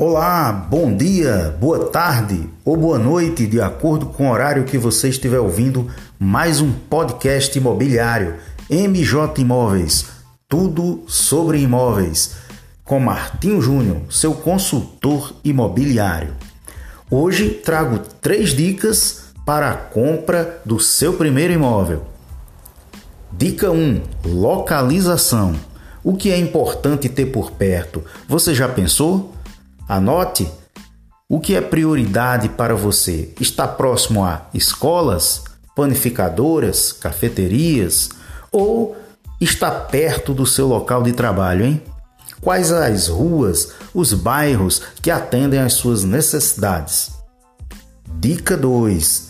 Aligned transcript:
Olá, 0.00 0.52
bom 0.52 0.96
dia, 0.96 1.56
boa 1.58 1.86
tarde 1.86 2.48
ou 2.64 2.76
boa 2.76 3.00
noite, 3.00 3.48
de 3.48 3.60
acordo 3.60 4.06
com 4.06 4.28
o 4.28 4.32
horário 4.32 4.62
que 4.62 4.78
você 4.78 5.08
estiver 5.08 5.40
ouvindo 5.40 5.90
mais 6.16 6.60
um 6.60 6.70
podcast 6.70 7.58
imobiliário 7.58 8.36
MJ 8.70 9.42
Imóveis, 9.42 10.06
tudo 10.48 11.02
sobre 11.08 11.58
imóveis, 11.58 12.36
com 12.84 13.00
Martinho 13.00 13.60
Júnior, 13.60 14.02
seu 14.08 14.34
consultor 14.34 15.34
imobiliário. 15.42 16.32
Hoje 17.10 17.48
trago 17.48 17.98
três 18.20 18.50
dicas 18.50 19.32
para 19.44 19.70
a 19.70 19.76
compra 19.76 20.60
do 20.64 20.78
seu 20.78 21.14
primeiro 21.14 21.54
imóvel. 21.54 22.06
Dica 23.32 23.72
1: 23.72 24.00
localização. 24.26 25.56
O 26.04 26.16
que 26.16 26.30
é 26.30 26.38
importante 26.38 27.08
ter 27.08 27.26
por 27.26 27.50
perto? 27.50 28.04
Você 28.28 28.54
já 28.54 28.68
pensou? 28.68 29.34
Anote 29.88 30.46
o 31.28 31.40
que 31.40 31.54
é 31.54 31.60
prioridade 31.60 32.48
para 32.48 32.74
você. 32.74 33.32
Está 33.40 33.66
próximo 33.66 34.24
a 34.24 34.46
escolas, 34.52 35.44
panificadoras, 35.74 36.92
cafeterias 36.92 38.10
ou 38.52 38.96
está 39.40 39.70
perto 39.70 40.34
do 40.34 40.44
seu 40.44 40.66
local 40.66 41.02
de 41.02 41.12
trabalho, 41.12 41.64
hein? 41.64 41.82
Quais 42.40 42.70
as 42.70 43.08
ruas, 43.08 43.72
os 43.94 44.12
bairros 44.12 44.82
que 45.02 45.10
atendem 45.10 45.60
às 45.60 45.72
suas 45.74 46.04
necessidades? 46.04 47.10
Dica 48.06 48.56
2. 48.56 49.28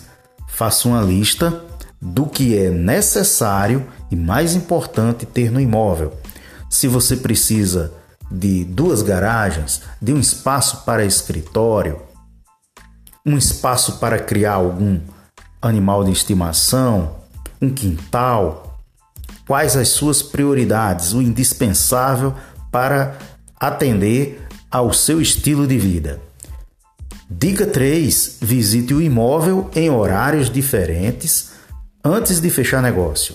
Faça 0.48 0.88
uma 0.88 1.02
lista 1.02 1.62
do 2.00 2.26
que 2.26 2.56
é 2.56 2.70
necessário 2.70 3.86
e 4.10 4.16
mais 4.16 4.54
importante 4.54 5.26
ter 5.26 5.50
no 5.50 5.60
imóvel. 5.60 6.12
Se 6.70 6.86
você 6.86 7.16
precisa 7.16 7.92
de 8.30 8.64
duas 8.64 9.02
garagens, 9.02 9.82
de 10.00 10.12
um 10.12 10.20
espaço 10.20 10.84
para 10.84 11.04
escritório, 11.04 12.00
um 13.24 13.36
espaço 13.36 13.98
para 13.98 14.18
criar 14.18 14.54
algum 14.54 15.00
animal 15.60 16.04
de 16.04 16.12
estimação, 16.12 17.16
um 17.60 17.70
quintal. 17.70 18.80
Quais 19.46 19.76
as 19.76 19.88
suas 19.88 20.22
prioridades, 20.22 21.12
o 21.12 21.22
indispensável 21.22 22.34
para 22.70 23.16
atender 23.58 24.46
ao 24.70 24.92
seu 24.92 25.20
estilo 25.20 25.66
de 25.66 25.78
vida? 25.78 26.20
Dica 27.30 27.66
3: 27.66 28.38
visite 28.40 28.94
o 28.94 29.02
imóvel 29.02 29.70
em 29.74 29.90
horários 29.90 30.50
diferentes 30.50 31.50
antes 32.04 32.40
de 32.40 32.48
fechar 32.50 32.82
negócio. 32.82 33.34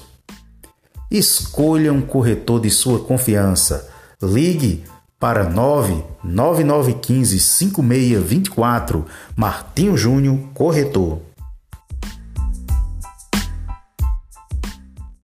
Escolha 1.12 1.94
um 1.94 2.02
corretor 2.02 2.60
de 2.60 2.72
sua 2.72 3.00
confiança 3.00 3.93
Ligue 4.24 4.84
para 5.20 5.44
99915 5.50 7.40
5624 7.40 9.06
Martinho 9.36 9.98
Júnior 9.98 10.40
Corretor. 10.54 11.33